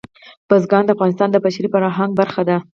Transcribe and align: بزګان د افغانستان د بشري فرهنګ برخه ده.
بزګان 0.47 0.83
د 0.85 0.89
افغانستان 0.95 1.29
د 1.31 1.37
بشري 1.45 1.67
فرهنګ 1.73 2.11
برخه 2.19 2.41
ده. 2.49 2.57